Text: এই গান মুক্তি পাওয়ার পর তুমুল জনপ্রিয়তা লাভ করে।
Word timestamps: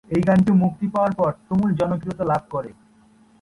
এই 0.11 0.21
গান 0.27 0.39
মুক্তি 0.63 0.85
পাওয়ার 0.93 1.13
পর 1.15 1.31
তুমুল 1.47 1.71
জনপ্রিয়তা 1.79 2.25
লাভ 2.31 2.43
করে। 2.49 2.69